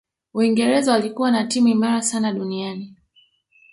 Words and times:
uingereza 0.33 0.91
walikuwa 0.91 1.31
na 1.31 1.43
timu 1.47 1.67
imara 1.67 2.01
sana 2.01 2.33
duniani 2.33 2.95